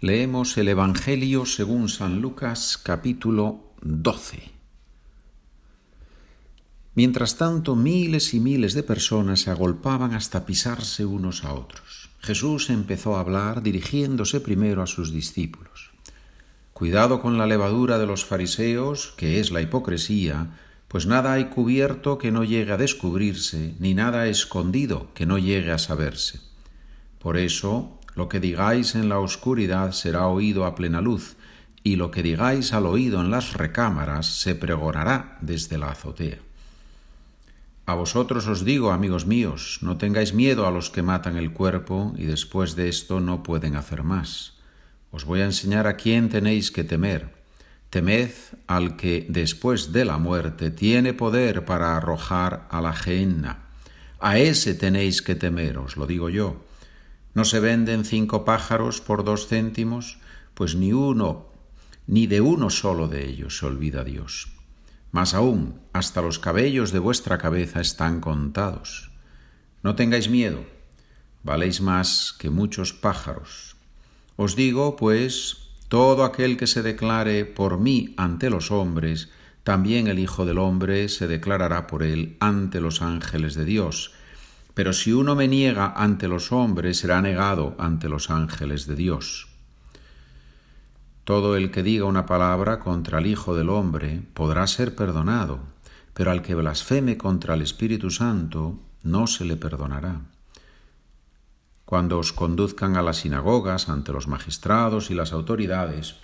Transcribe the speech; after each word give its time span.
Leemos 0.00 0.58
el 0.58 0.68
Evangelio 0.68 1.46
según 1.46 1.88
San 1.88 2.20
Lucas 2.20 2.78
capítulo 2.82 3.72
12. 3.80 4.42
Mientras 6.94 7.38
tanto, 7.38 7.74
miles 7.76 8.34
y 8.34 8.40
miles 8.40 8.74
de 8.74 8.82
personas 8.82 9.40
se 9.40 9.50
agolpaban 9.50 10.12
hasta 10.12 10.44
pisarse 10.44 11.06
unos 11.06 11.44
a 11.44 11.54
otros. 11.54 12.10
Jesús 12.20 12.68
empezó 12.68 13.16
a 13.16 13.20
hablar 13.20 13.62
dirigiéndose 13.62 14.40
primero 14.40 14.82
a 14.82 14.86
sus 14.86 15.14
discípulos. 15.14 15.92
Cuidado 16.74 17.22
con 17.22 17.38
la 17.38 17.46
levadura 17.46 17.96
de 17.96 18.06
los 18.06 18.26
fariseos, 18.26 19.14
que 19.16 19.40
es 19.40 19.50
la 19.50 19.62
hipocresía, 19.62 20.58
pues 20.88 21.06
nada 21.06 21.32
hay 21.32 21.46
cubierto 21.46 22.18
que 22.18 22.30
no 22.30 22.44
llegue 22.44 22.72
a 22.72 22.76
descubrirse, 22.76 23.74
ni 23.78 23.94
nada 23.94 24.26
escondido 24.26 25.14
que 25.14 25.24
no 25.24 25.38
llegue 25.38 25.72
a 25.72 25.78
saberse. 25.78 26.40
Por 27.18 27.38
eso 27.38 27.98
lo 28.16 28.28
que 28.28 28.40
digáis 28.40 28.96
en 28.96 29.08
la 29.08 29.20
oscuridad 29.20 29.92
será 29.92 30.26
oído 30.26 30.64
a 30.64 30.74
plena 30.74 31.00
luz, 31.00 31.36
y 31.84 31.94
lo 31.94 32.10
que 32.10 32.22
digáis 32.22 32.72
al 32.72 32.86
oído 32.86 33.20
en 33.20 33.30
las 33.30 33.52
recámaras 33.52 34.26
se 34.26 34.56
pregonará 34.56 35.38
desde 35.40 35.78
la 35.78 35.90
azotea. 35.90 36.38
A 37.84 37.94
vosotros 37.94 38.48
os 38.48 38.64
digo, 38.64 38.90
amigos 38.90 39.26
míos, 39.26 39.78
no 39.82 39.96
tengáis 39.96 40.34
miedo 40.34 40.66
a 40.66 40.72
los 40.72 40.90
que 40.90 41.02
matan 41.02 41.36
el 41.36 41.52
cuerpo 41.52 42.12
y 42.18 42.24
después 42.24 42.74
de 42.74 42.88
esto 42.88 43.20
no 43.20 43.44
pueden 43.44 43.76
hacer 43.76 44.02
más. 44.02 44.54
Os 45.12 45.24
voy 45.24 45.42
a 45.42 45.44
enseñar 45.44 45.86
a 45.86 45.94
quién 45.94 46.28
tenéis 46.28 46.72
que 46.72 46.82
temer. 46.82 47.36
Temed 47.90 48.32
al 48.66 48.96
que 48.96 49.26
después 49.28 49.92
de 49.92 50.04
la 50.04 50.18
muerte 50.18 50.72
tiene 50.72 51.12
poder 51.12 51.64
para 51.64 51.96
arrojar 51.96 52.66
a 52.70 52.80
la 52.80 52.92
gehenna. 52.92 53.68
A 54.18 54.38
ese 54.38 54.74
tenéis 54.74 55.22
que 55.22 55.36
temer, 55.36 55.78
os 55.78 55.96
lo 55.96 56.08
digo 56.08 56.28
yo. 56.28 56.65
¿No 57.36 57.44
se 57.44 57.60
venden 57.60 58.06
cinco 58.06 58.46
pájaros 58.46 59.02
por 59.02 59.22
dos 59.22 59.46
céntimos? 59.46 60.16
Pues 60.54 60.74
ni 60.74 60.94
uno, 60.94 61.48
ni 62.06 62.26
de 62.26 62.40
uno 62.40 62.70
solo 62.70 63.08
de 63.08 63.28
ellos 63.28 63.58
se 63.58 63.66
olvida 63.66 64.04
Dios. 64.04 64.48
Más 65.12 65.34
aún, 65.34 65.78
hasta 65.92 66.22
los 66.22 66.38
cabellos 66.38 66.92
de 66.92 66.98
vuestra 66.98 67.36
cabeza 67.36 67.82
están 67.82 68.22
contados. 68.22 69.10
No 69.82 69.96
tengáis 69.96 70.30
miedo, 70.30 70.64
valéis 71.42 71.82
más 71.82 72.34
que 72.38 72.48
muchos 72.48 72.94
pájaros. 72.94 73.76
Os 74.36 74.56
digo, 74.56 74.96
pues, 74.96 75.58
todo 75.88 76.24
aquel 76.24 76.56
que 76.56 76.66
se 76.66 76.82
declare 76.82 77.44
por 77.44 77.78
mí 77.78 78.14
ante 78.16 78.48
los 78.48 78.70
hombres, 78.70 79.28
también 79.62 80.06
el 80.06 80.18
Hijo 80.18 80.46
del 80.46 80.56
Hombre 80.56 81.10
se 81.10 81.26
declarará 81.26 81.86
por 81.86 82.02
él 82.02 82.38
ante 82.40 82.80
los 82.80 83.02
ángeles 83.02 83.54
de 83.54 83.66
Dios. 83.66 84.14
Pero 84.76 84.92
si 84.92 85.14
uno 85.14 85.34
me 85.34 85.48
niega 85.48 85.94
ante 85.96 86.28
los 86.28 86.52
hombres, 86.52 86.98
será 86.98 87.22
negado 87.22 87.74
ante 87.78 88.10
los 88.10 88.28
ángeles 88.28 88.86
de 88.86 88.94
Dios. 88.94 89.48
Todo 91.24 91.56
el 91.56 91.70
que 91.70 91.82
diga 91.82 92.04
una 92.04 92.26
palabra 92.26 92.78
contra 92.78 93.20
el 93.20 93.26
Hijo 93.26 93.56
del 93.56 93.70
Hombre 93.70 94.20
podrá 94.34 94.66
ser 94.66 94.94
perdonado, 94.94 95.60
pero 96.12 96.30
al 96.30 96.42
que 96.42 96.54
blasfeme 96.54 97.16
contra 97.16 97.54
el 97.54 97.62
Espíritu 97.62 98.10
Santo 98.10 98.78
no 99.02 99.26
se 99.26 99.46
le 99.46 99.56
perdonará. 99.56 100.20
Cuando 101.86 102.18
os 102.18 102.34
conduzcan 102.34 102.98
a 102.98 103.02
las 103.02 103.16
sinagogas 103.16 103.88
ante 103.88 104.12
los 104.12 104.28
magistrados 104.28 105.10
y 105.10 105.14
las 105.14 105.32
autoridades, 105.32 106.16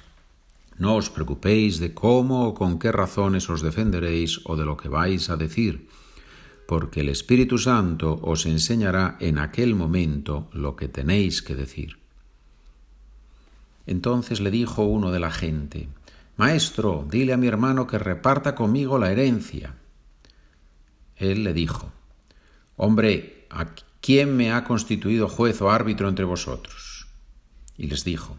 no 0.77 0.97
os 0.97 1.09
preocupéis 1.09 1.81
de 1.81 1.95
cómo 1.95 2.49
o 2.49 2.53
con 2.53 2.79
qué 2.79 2.93
razones 2.93 3.49
os 3.49 3.63
defenderéis 3.63 4.41
o 4.45 4.57
de 4.57 4.67
lo 4.67 4.77
que 4.77 4.91
vais 4.91 5.31
a 5.31 5.39
decir 5.39 5.89
porque 6.73 7.01
el 7.01 7.11
Espíritu 7.11 7.59
Santo 7.59 8.19
os 8.23 8.47
enseñará 8.47 9.19
en 9.21 9.37
aquel 9.37 9.75
momento 9.75 10.49
lo 10.55 10.75
que 10.75 10.89
tenéis 10.89 11.43
que 11.43 11.55
decir. 11.55 11.99
Entonces 13.87 14.41
le 14.41 14.51
dijo 14.51 14.83
uno 14.83 15.13
de 15.13 15.21
la 15.21 15.31
gente, 15.31 15.91
Maestro, 16.39 17.07
dile 17.11 17.35
a 17.35 17.37
mi 17.37 17.47
hermano 17.47 17.87
que 17.87 17.99
reparta 17.99 18.55
conmigo 18.55 18.99
la 18.99 19.13
herencia. 19.13 19.75
Él 21.17 21.45
le 21.45 21.53
dijo, 21.53 21.93
Hombre, 22.77 23.47
¿a 23.51 23.75
quién 24.01 24.35
me 24.35 24.51
ha 24.51 24.65
constituido 24.65 25.29
juez 25.29 25.61
o 25.61 25.71
árbitro 25.71 26.09
entre 26.09 26.25
vosotros? 26.25 27.07
Y 27.77 27.89
les 27.89 28.03
dijo, 28.03 28.39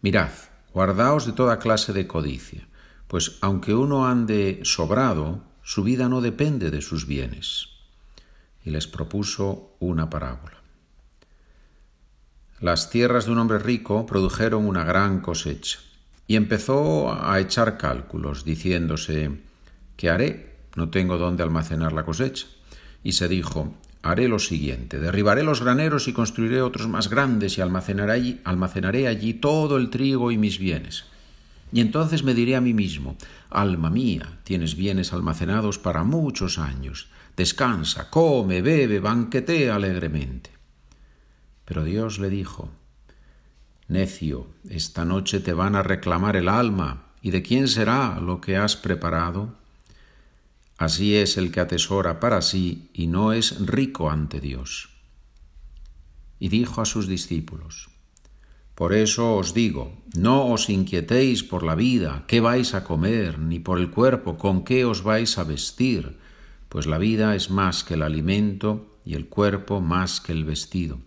Mirad, 0.00 0.30
guardaos 0.72 1.26
de 1.26 1.32
toda 1.32 1.58
clase 1.58 1.92
de 1.92 2.06
codicia, 2.06 2.68
pues 3.08 3.36
aunque 3.40 3.74
uno 3.74 4.06
ande 4.06 4.60
sobrado, 4.62 5.42
su 5.64 5.82
vida 5.82 6.08
no 6.08 6.20
depende 6.20 6.70
de 6.70 6.82
sus 6.82 7.06
bienes. 7.06 7.70
Y 8.64 8.70
les 8.70 8.86
propuso 8.86 9.74
una 9.80 10.08
parábola. 10.10 10.62
Las 12.60 12.90
tierras 12.90 13.26
de 13.26 13.32
un 13.32 13.38
hombre 13.38 13.58
rico 13.58 14.06
produjeron 14.06 14.66
una 14.66 14.84
gran 14.84 15.20
cosecha, 15.20 15.80
y 16.26 16.36
empezó 16.36 17.12
a 17.12 17.40
echar 17.40 17.76
cálculos, 17.76 18.44
diciéndose, 18.44 19.40
¿qué 19.96 20.10
haré? 20.10 20.54
No 20.76 20.90
tengo 20.90 21.18
dónde 21.18 21.42
almacenar 21.42 21.92
la 21.92 22.04
cosecha. 22.04 22.46
Y 23.02 23.12
se 23.12 23.28
dijo, 23.28 23.74
haré 24.02 24.28
lo 24.28 24.38
siguiente, 24.38 24.98
derribaré 24.98 25.42
los 25.42 25.62
graneros 25.62 26.08
y 26.08 26.12
construiré 26.12 26.62
otros 26.62 26.88
más 26.88 27.08
grandes 27.08 27.58
y 27.58 27.60
almacenaré 27.60 28.12
allí, 28.12 28.40
almacenaré 28.44 29.08
allí 29.08 29.34
todo 29.34 29.76
el 29.76 29.90
trigo 29.90 30.30
y 30.30 30.38
mis 30.38 30.58
bienes. 30.58 31.04
Y 31.74 31.80
entonces 31.80 32.22
me 32.22 32.34
diré 32.34 32.54
a 32.54 32.60
mí 32.60 32.72
mismo, 32.72 33.16
Alma 33.50 33.90
mía, 33.90 34.38
tienes 34.44 34.76
bienes 34.76 35.12
almacenados 35.12 35.76
para 35.76 36.04
muchos 36.04 36.56
años, 36.60 37.08
descansa, 37.36 38.10
come, 38.10 38.62
bebe, 38.62 39.00
banquetea 39.00 39.74
alegremente. 39.74 40.50
Pero 41.64 41.82
Dios 41.82 42.20
le 42.20 42.30
dijo, 42.30 42.70
Necio, 43.88 44.46
esta 44.70 45.04
noche 45.04 45.40
te 45.40 45.52
van 45.52 45.74
a 45.74 45.82
reclamar 45.82 46.36
el 46.36 46.48
alma, 46.48 47.06
¿y 47.22 47.32
de 47.32 47.42
quién 47.42 47.66
será 47.66 48.20
lo 48.20 48.40
que 48.40 48.56
has 48.56 48.76
preparado? 48.76 49.56
Así 50.78 51.16
es 51.16 51.36
el 51.36 51.50
que 51.50 51.58
atesora 51.58 52.20
para 52.20 52.40
sí 52.40 52.88
y 52.92 53.08
no 53.08 53.32
es 53.32 53.66
rico 53.66 54.12
ante 54.12 54.40
Dios. 54.40 54.90
Y 56.38 56.50
dijo 56.50 56.80
a 56.80 56.84
sus 56.84 57.08
discípulos, 57.08 57.88
por 58.74 58.92
eso 58.92 59.36
os 59.36 59.54
digo, 59.54 60.02
no 60.14 60.46
os 60.46 60.68
inquietéis 60.68 61.44
por 61.44 61.62
la 61.62 61.74
vida, 61.74 62.24
qué 62.26 62.40
vais 62.40 62.74
a 62.74 62.82
comer, 62.82 63.38
ni 63.38 63.60
por 63.60 63.78
el 63.78 63.90
cuerpo, 63.90 64.36
con 64.36 64.64
qué 64.64 64.84
os 64.84 65.02
vais 65.02 65.38
a 65.38 65.44
vestir, 65.44 66.18
pues 66.68 66.86
la 66.86 66.98
vida 66.98 67.36
es 67.36 67.50
más 67.50 67.84
que 67.84 67.94
el 67.94 68.02
alimento 68.02 68.98
y 69.04 69.14
el 69.14 69.26
cuerpo 69.26 69.80
más 69.80 70.20
que 70.20 70.32
el 70.32 70.44
vestido. 70.44 70.98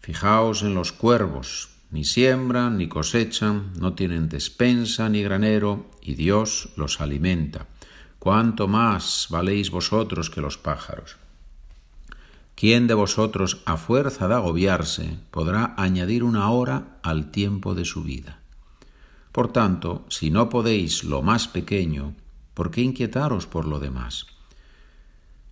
Fijaos 0.00 0.62
en 0.62 0.74
los 0.74 0.92
cuervos, 0.92 1.70
ni 1.90 2.04
siembran 2.04 2.78
ni 2.78 2.88
cosechan, 2.88 3.72
no 3.78 3.94
tienen 3.94 4.28
despensa 4.28 5.08
ni 5.08 5.22
granero, 5.22 5.90
y 6.00 6.14
Dios 6.14 6.70
los 6.76 7.00
alimenta. 7.00 7.66
¿Cuánto 8.20 8.68
más 8.68 9.26
valéis 9.30 9.70
vosotros 9.70 10.30
que 10.30 10.40
los 10.40 10.58
pájaros? 10.58 11.23
¿Quién 12.54 12.86
de 12.86 12.94
vosotros, 12.94 13.62
a 13.64 13.76
fuerza 13.76 14.28
de 14.28 14.34
agobiarse, 14.34 15.18
podrá 15.30 15.74
añadir 15.76 16.22
una 16.22 16.50
hora 16.50 16.98
al 17.02 17.30
tiempo 17.30 17.74
de 17.74 17.84
su 17.84 18.04
vida? 18.04 18.40
Por 19.32 19.52
tanto, 19.52 20.04
si 20.08 20.30
no 20.30 20.48
podéis 20.48 21.02
lo 21.02 21.20
más 21.20 21.48
pequeño, 21.48 22.14
¿por 22.54 22.70
qué 22.70 22.82
inquietaros 22.82 23.46
por 23.46 23.66
lo 23.66 23.80
demás? 23.80 24.26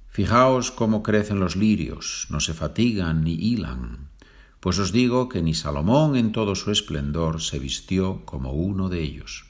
Fijaos 0.08 0.70
cómo 0.70 1.02
crecen 1.02 1.40
los 1.40 1.56
lirios, 1.56 2.28
no 2.30 2.38
se 2.38 2.54
fatigan 2.54 3.24
ni 3.24 3.34
hilan, 3.34 4.10
pues 4.60 4.78
os 4.78 4.92
digo 4.92 5.28
que 5.28 5.42
ni 5.42 5.54
Salomón 5.54 6.14
en 6.14 6.30
todo 6.30 6.54
su 6.54 6.70
esplendor 6.70 7.42
se 7.42 7.58
vistió 7.58 8.24
como 8.24 8.52
uno 8.52 8.88
de 8.88 9.02
ellos. 9.02 9.46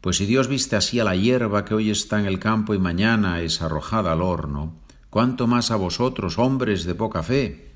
Pues 0.00 0.18
si 0.18 0.26
Dios 0.26 0.46
viste 0.46 0.76
así 0.76 1.00
a 1.00 1.04
la 1.04 1.16
hierba 1.16 1.64
que 1.64 1.74
hoy 1.74 1.90
está 1.90 2.20
en 2.20 2.26
el 2.26 2.38
campo 2.38 2.74
y 2.74 2.78
mañana 2.78 3.40
es 3.40 3.60
arrojada 3.60 4.12
al 4.12 4.22
horno, 4.22 4.76
cuánto 5.10 5.46
más 5.46 5.70
a 5.70 5.76
vosotros, 5.76 6.38
hombres 6.38 6.84
de 6.84 6.94
poca 6.94 7.22
fe. 7.22 7.72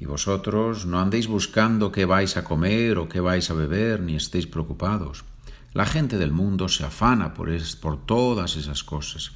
Y 0.00 0.06
vosotros 0.06 0.86
no 0.86 1.00
andéis 1.00 1.28
buscando 1.28 1.92
qué 1.92 2.04
vais 2.04 2.36
a 2.36 2.44
comer 2.44 2.98
o 2.98 3.08
qué 3.08 3.20
vais 3.20 3.48
a 3.50 3.54
beber, 3.54 4.00
ni 4.00 4.16
estéis 4.16 4.46
preocupados. 4.46 5.24
La 5.72 5.86
gente 5.86 6.18
del 6.18 6.32
mundo 6.32 6.68
se 6.68 6.84
afana 6.84 7.34
por, 7.34 7.48
por 7.80 8.06
todas 8.06 8.56
esas 8.56 8.84
cosas, 8.84 9.32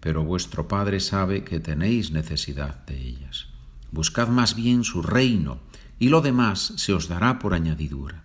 pero 0.00 0.22
vuestro 0.22 0.68
Padre 0.68 1.00
sabe 1.00 1.44
que 1.44 1.60
tenéis 1.60 2.10
necesidad 2.10 2.84
de 2.86 3.00
ellas. 3.00 3.48
Buscad 3.90 4.28
más 4.28 4.54
bien 4.54 4.84
su 4.84 5.02
reino, 5.02 5.58
y 5.98 6.08
lo 6.08 6.20
demás 6.20 6.74
se 6.76 6.92
os 6.92 7.08
dará 7.08 7.38
por 7.38 7.54
añadidura. 7.54 8.24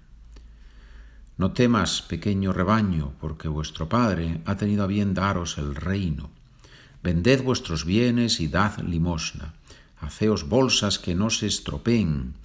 No 1.38 1.54
temas, 1.54 2.02
pequeño 2.02 2.52
rebaño, 2.52 3.14
porque 3.22 3.48
vuestro 3.48 3.88
Padre 3.88 4.42
ha 4.46 4.58
tenido 4.58 4.84
a 4.84 4.88
bien 4.88 5.14
daros 5.14 5.58
el 5.58 5.74
reino. 5.76 6.32
Vended 7.02 7.44
vuestros 7.44 7.86
bienes 7.86 8.40
y 8.40 8.48
dad 8.48 8.80
limosna. 8.80 9.54
Haceos 10.00 10.48
bolsas 10.50 11.00
que 11.00 11.16
no 11.16 11.30
se 11.30 11.48
estropeen 11.48 12.36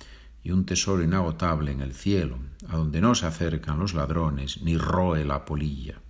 y 0.43 0.51
un 0.51 0.65
tesoro 0.65 1.03
inagotable 1.03 1.73
en 1.73 1.81
el 1.81 1.95
cielo, 1.95 2.39
a 2.69 2.77
donde 2.77 3.01
no 3.01 3.15
se 3.15 3.27
acercan 3.27 3.79
los 3.79 3.95
ladrones 3.95 4.63
ni 4.63 4.77
roe 4.77 5.25
la 5.25 5.45
polilla. 5.45 6.01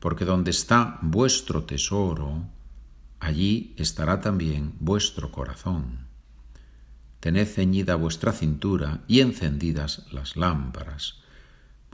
Porque 0.00 0.24
donde 0.24 0.50
está 0.50 0.98
vuestro 1.00 1.64
tesoro, 1.64 2.44
allí 3.20 3.74
estará 3.78 4.20
también 4.20 4.74
vuestro 4.80 5.32
corazón. 5.32 6.04
tened 7.20 7.48
ceñida 7.48 7.94
vuestra 7.94 8.32
cintura 8.32 9.00
y 9.08 9.20
encendidas 9.20 10.04
las 10.12 10.36
lámparas. 10.36 11.23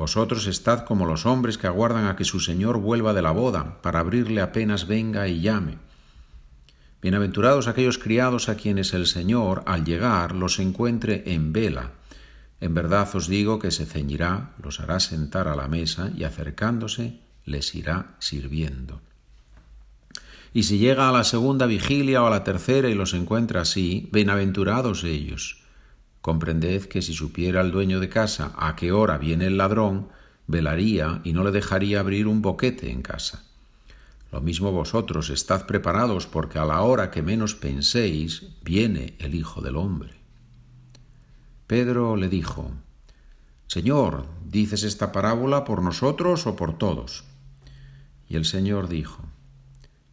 Vosotros 0.00 0.46
estad 0.46 0.86
como 0.86 1.04
los 1.04 1.26
hombres 1.26 1.58
que 1.58 1.66
aguardan 1.66 2.06
a 2.06 2.16
que 2.16 2.24
su 2.24 2.40
Señor 2.40 2.78
vuelva 2.78 3.12
de 3.12 3.20
la 3.20 3.32
boda, 3.32 3.82
para 3.82 4.00
abrirle 4.00 4.40
apenas 4.40 4.86
venga 4.86 5.28
y 5.28 5.42
llame. 5.42 5.76
Bienaventurados 7.02 7.68
aquellos 7.68 7.98
criados 7.98 8.48
a 8.48 8.54
quienes 8.54 8.94
el 8.94 9.06
Señor, 9.06 9.62
al 9.66 9.84
llegar, 9.84 10.34
los 10.34 10.58
encuentre 10.58 11.24
en 11.26 11.52
vela. 11.52 11.90
En 12.62 12.72
verdad 12.72 13.14
os 13.14 13.28
digo 13.28 13.58
que 13.58 13.70
se 13.70 13.84
ceñirá, 13.84 14.52
los 14.62 14.80
hará 14.80 15.00
sentar 15.00 15.48
a 15.48 15.54
la 15.54 15.68
mesa 15.68 16.10
y 16.16 16.24
acercándose 16.24 17.20
les 17.44 17.74
irá 17.74 18.16
sirviendo. 18.20 19.02
Y 20.54 20.62
si 20.62 20.78
llega 20.78 21.10
a 21.10 21.12
la 21.12 21.24
segunda 21.24 21.66
vigilia 21.66 22.22
o 22.22 22.26
a 22.26 22.30
la 22.30 22.42
tercera 22.42 22.88
y 22.88 22.94
los 22.94 23.12
encuentra 23.12 23.60
así, 23.60 24.08
bienaventurados 24.12 25.04
ellos. 25.04 25.60
Comprended 26.20 26.84
que 26.84 27.02
si 27.02 27.14
supiera 27.14 27.60
el 27.60 27.70
dueño 27.70 28.00
de 28.00 28.08
casa 28.08 28.52
a 28.56 28.76
qué 28.76 28.92
hora 28.92 29.18
viene 29.18 29.46
el 29.46 29.56
ladrón, 29.56 30.08
velaría 30.46 31.20
y 31.24 31.32
no 31.32 31.44
le 31.44 31.50
dejaría 31.50 32.00
abrir 32.00 32.26
un 32.26 32.42
boquete 32.42 32.90
en 32.90 33.02
casa. 33.02 33.44
Lo 34.32 34.40
mismo 34.40 34.70
vosotros 34.70 35.30
estad 35.30 35.66
preparados 35.66 36.26
porque 36.26 36.58
a 36.58 36.64
la 36.64 36.82
hora 36.82 37.10
que 37.10 37.22
menos 37.22 37.54
penséis 37.54 38.46
viene 38.62 39.14
el 39.18 39.34
Hijo 39.34 39.60
del 39.60 39.76
Hombre. 39.76 40.20
Pedro 41.66 42.16
le 42.16 42.28
dijo, 42.28 42.70
Señor, 43.66 44.26
¿dices 44.44 44.82
esta 44.82 45.12
parábola 45.12 45.64
por 45.64 45.82
nosotros 45.82 46.46
o 46.46 46.56
por 46.56 46.76
todos? 46.76 47.24
Y 48.28 48.36
el 48.36 48.44
Señor 48.44 48.88
dijo, 48.88 49.24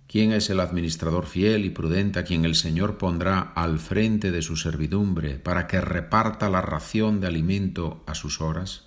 ¿Quién 0.07 0.31
es 0.31 0.49
el 0.49 0.61
administrador 0.61 1.25
fiel 1.25 1.65
y 1.65 1.69
prudente 1.69 2.19
a 2.19 2.23
quien 2.23 2.45
el 2.45 2.55
Señor 2.55 2.97
pondrá 2.97 3.39
al 3.39 3.77
frente 3.77 4.31
de 4.31 4.41
su 4.41 4.55
servidumbre 4.55 5.37
para 5.37 5.67
que 5.67 5.81
reparta 5.81 6.49
la 6.49 6.61
ración 6.61 7.19
de 7.19 7.27
alimento 7.27 8.03
a 8.07 8.15
sus 8.15 8.39
horas? 8.39 8.85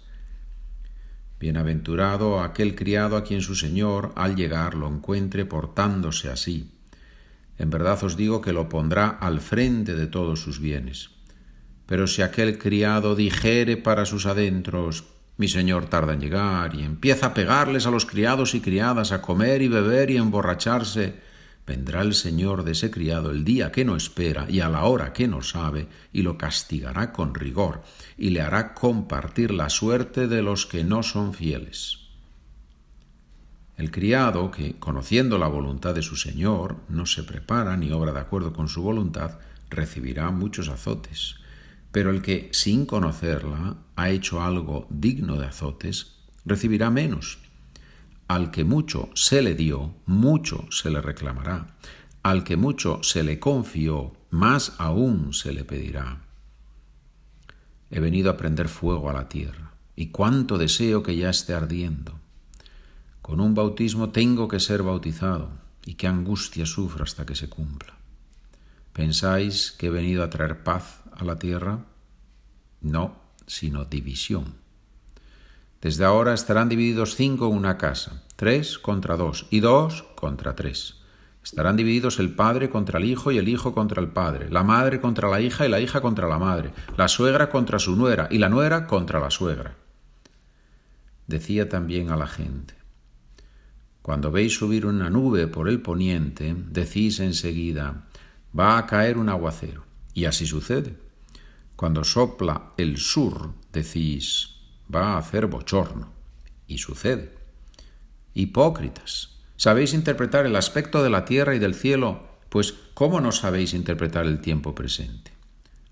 Bienaventurado 1.39 2.41
aquel 2.41 2.75
criado 2.75 3.19
a 3.19 3.25
quien 3.25 3.43
su 3.43 3.55
Señor 3.55 4.13
al 4.17 4.35
llegar 4.35 4.75
lo 4.75 4.89
encuentre 4.89 5.45
portándose 5.45 6.31
así. 6.31 6.71
En 7.59 7.69
verdad 7.69 8.03
os 8.03 8.17
digo 8.17 8.41
que 8.41 8.55
lo 8.55 8.71
pondrá 8.71 9.09
al 9.09 9.41
frente 9.41 9.95
de 9.95 10.07
todos 10.07 10.41
sus 10.41 10.59
bienes. 10.59 11.11
Pero 11.85 12.07
si 12.07 12.23
aquel 12.23 12.57
criado 12.57 13.15
dijere 13.15 13.77
para 13.77 14.07
sus 14.07 14.25
adentros, 14.25 15.05
mi 15.41 15.49
señor 15.49 15.87
tarda 15.87 16.13
en 16.13 16.21
llegar 16.21 16.75
y 16.75 16.83
empieza 16.83 17.29
a 17.29 17.35
pegarles 17.35 17.87
a 17.87 17.91
los 17.91 18.05
criados 18.05 18.55
y 18.55 18.61
criadas, 18.61 19.11
a 19.11 19.23
comer 19.23 19.63
y 19.63 19.69
beber 19.69 20.11
y 20.11 20.19
emborracharse. 20.19 21.19
Vendrá 21.67 22.03
el 22.03 22.13
señor 22.13 22.63
de 22.63 22.73
ese 22.73 22.91
criado 22.91 23.31
el 23.31 23.43
día 23.43 23.73
que 23.73 23.87
no 23.87 23.97
espera 23.97 24.45
y 24.51 24.61
a 24.61 24.69
la 24.69 24.85
hora 24.85 25.15
que 25.15 25.29
no 25.29 25.41
sabe, 25.41 25.89
y 26.13 26.21
lo 26.21 26.37
castigará 26.37 27.11
con 27.15 27.35
rigor, 27.35 27.81
y 28.19 28.31
le 28.31 28.43
hará 28.43 28.75
compartir 28.75 29.51
la 29.51 29.71
suerte 29.71 30.29
de 30.29 30.43
los 30.43 30.67
que 30.67 30.85
no 30.85 31.03
son 31.03 31.33
fieles. 31.33 32.01
El 33.79 33.91
criado, 33.91 34.51
que, 34.51 34.79
conociendo 34.79 35.39
la 35.39 35.49
voluntad 35.49 35.95
de 35.95 36.03
su 36.03 36.17
señor, 36.17 36.77
no 36.91 37.07
se 37.07 37.23
prepara 37.23 37.79
ni 37.79 37.91
obra 37.93 38.13
de 38.13 38.21
acuerdo 38.21 38.53
con 38.53 38.69
su 38.69 38.83
voluntad, 38.83 39.39
recibirá 39.71 40.31
muchos 40.31 40.69
azotes 40.69 41.40
pero 41.93 42.11
el 42.11 42.23
que, 42.23 42.49
sin 42.53 42.87
conocerla, 42.87 43.79
ha 43.97 44.11
hecho 44.11 44.43
algo 44.43 44.87
digno 44.91 45.37
de 45.37 45.47
azotes, 45.47 46.17
recibirá 46.45 46.91
menos. 46.91 47.39
Al 48.29 48.51
que 48.51 48.65
mucho 48.65 49.11
se 49.15 49.43
le 49.43 49.55
dio, 49.55 49.95
mucho 50.07 50.67
se 50.71 50.91
le 50.91 51.01
reclamará. 51.01 51.77
Al 52.23 52.45
que 52.45 52.57
mucho 52.57 53.03
se 53.03 53.25
le 53.25 53.41
confió, 53.41 54.13
más 54.31 54.75
aún 54.79 55.35
se 55.35 55.53
le 55.53 55.65
pedirá. 55.65 56.21
He 57.91 57.99
venido 57.99 58.31
a 58.31 58.37
prender 58.37 58.69
fuego 58.69 59.11
a 59.11 59.13
la 59.13 59.29
tierra, 59.29 59.73
y 59.97 60.09
cuánto 60.09 60.59
deseo 60.59 61.03
que 61.03 61.17
ya 61.17 61.31
esté 61.31 61.55
ardiendo. 61.55 62.21
Con 63.21 63.41
un 63.41 63.55
bautismo 63.55 64.11
tengo 64.11 64.47
que 64.47 64.61
ser 64.61 64.85
bautizado, 64.85 65.51
y 65.85 65.95
qué 65.95 66.07
angustia 66.07 66.67
sufro 66.67 67.03
hasta 67.03 67.27
que 67.27 67.35
se 67.35 67.49
cumpla. 67.49 67.95
¿Pensáis 68.93 69.73
que 69.73 69.87
he 69.87 69.91
venido 69.91 70.23
a 70.23 70.31
traer 70.31 70.63
paz 70.63 71.00
a 71.21 71.25
la 71.25 71.39
tierra? 71.39 71.87
No, 72.81 73.17
sino 73.47 73.85
división. 73.85 74.55
Desde 75.81 76.05
ahora 76.05 76.35
estarán 76.35 76.69
divididos 76.69 77.15
cinco 77.15 77.49
en 77.49 77.57
una 77.57 77.79
casa, 77.79 78.23
tres 78.37 78.79
contra 78.79 79.17
dos 79.17 79.47
y 79.51 79.61
dos 79.61 80.05
contra 80.15 80.55
tres. 80.55 80.97
Estarán 81.43 81.77
divididos 81.77 82.19
el 82.19 82.35
padre 82.35 82.69
contra 82.69 82.99
el 82.99 83.07
hijo 83.07 83.33
y 83.33 83.39
el 83.39 83.49
hijo 83.49 83.73
contra 83.73 84.03
el 84.03 84.09
padre, 84.09 84.51
la 84.51 84.63
madre 84.63 85.01
contra 85.01 85.29
la 85.29 85.41
hija 85.41 85.67
y 85.67 85.71
la 85.71 85.81
hija 85.81 86.03
contra 86.03 86.29
la 86.29 86.39
madre, 86.39 86.73
la 86.97 87.09
suegra 87.09 87.49
contra 87.49 87.79
su 87.79 87.97
nuera 87.97 88.29
y 88.31 88.39
la 88.39 88.51
nuera 88.51 88.87
contra 88.87 89.21
la 89.21 89.31
suegra. 89.31 89.77
Decía 91.27 91.69
también 91.69 92.11
a 92.11 92.17
la 92.17 92.27
gente, 92.27 92.75
cuando 94.03 94.31
veis 94.31 94.55
subir 94.55 94.87
una 94.87 95.09
nube 95.09 95.47
por 95.47 95.69
el 95.69 95.81
poniente, 95.81 96.55
decís 96.69 97.21
enseguida, 97.21 98.07
va 98.59 98.77
a 98.77 98.87
caer 98.87 99.17
un 99.19 99.29
aguacero. 99.29 99.85
Y 100.15 100.25
así 100.25 100.47
sucede. 100.47 100.97
Cuando 101.81 102.05
sopla 102.05 102.73
el 102.77 102.99
sur, 102.99 103.55
decís, 103.73 104.57
va 104.95 105.15
a 105.15 105.17
hacer 105.17 105.47
bochorno. 105.47 106.13
Y 106.67 106.77
sucede. 106.77 107.35
Hipócritas, 108.35 109.39
¿sabéis 109.57 109.95
interpretar 109.95 110.45
el 110.45 110.57
aspecto 110.57 111.03
de 111.03 111.09
la 111.09 111.25
tierra 111.25 111.55
y 111.55 111.59
del 111.59 111.75
cielo? 111.75 112.37
Pues 112.51 112.75
¿cómo 112.93 113.23
no 113.23 113.33
sabéis 113.33 113.73
interpretar 113.73 114.27
el 114.27 114.43
tiempo 114.43 114.75
presente? 114.75 115.33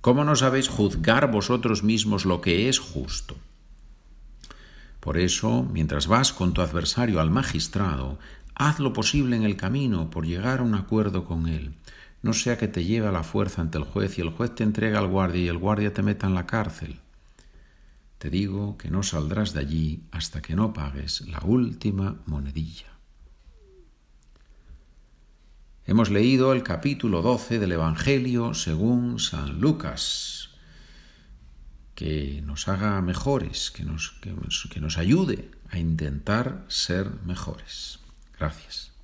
¿Cómo 0.03 0.25
no 0.25 0.37
sabéis 0.37 0.69
juzgar 0.69 1.31
vosotros 1.31 1.83
mismos 1.83 2.27
lo 2.27 2.43
que 2.43 2.69
es 2.69 2.79
justo? 2.79 3.37
Por 5.01 5.17
eso, 5.17 5.63
mientras 5.63 6.07
vas 6.07 6.35
con 6.35 6.53
tu 6.53 6.61
adversario 6.61 7.19
al 7.19 7.31
magistrado, 7.31 8.19
haz 8.55 8.79
lo 8.79 8.93
posible 8.93 9.37
en 9.37 9.45
el 9.45 9.57
camino 9.57 10.11
por 10.11 10.27
llegar 10.27 10.59
a 10.59 10.65
un 10.65 10.75
acuerdo 10.75 11.25
con 11.25 11.49
él 11.49 11.77
no 12.23 12.33
sea 12.33 12.59
que 12.59 12.69
te 12.69 12.85
lleve 12.85 13.07
a 13.07 13.13
la 13.13 13.23
fuerza 13.23 13.63
ante 13.63 13.79
el 13.79 13.85
juez 13.85 14.19
y 14.19 14.23
el 14.23 14.31
juez 14.31 14.55
te 14.55 14.65
entrega 14.65 14.99
al 14.99 15.07
guardia 15.07 15.43
y 15.43 15.49
el 15.49 15.59
guardia 15.59 15.93
te 15.93 16.03
meta 16.03 16.27
en 16.27 16.35
la 16.35 16.47
cárcel. 16.47 17.01
Te 18.19 18.31
digo 18.31 18.77
que 18.77 18.91
no 18.91 19.05
saldrás 19.05 19.53
de 19.53 19.61
allí 19.61 20.03
hasta 20.11 20.43
que 20.43 20.57
no 20.57 20.73
pagues 20.73 21.21
la 21.29 21.41
última 21.45 22.17
monedilla. 22.27 22.99
Hemos 25.85 26.11
leído 26.11 26.53
el 26.53 26.65
capítulo 26.65 27.23
12 27.23 27.61
del 27.61 27.73
Evangelio 27.73 28.53
según 28.53 29.21
San 29.21 29.61
Lucas. 29.61 30.51
Que 31.95 32.43
nos 32.45 32.69
haga 32.69 33.01
mejores, 33.01 33.71
que 33.71 33.85
nos, 33.85 34.21
que 34.21 34.81
nos 34.81 34.99
ayude 34.99 35.51
a 35.71 35.79
intentar 35.79 36.65
ser 36.69 37.11
mejores. 37.25 38.01
Gracias. 38.39 38.98